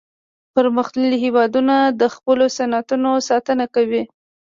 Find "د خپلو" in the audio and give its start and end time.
1.99-2.45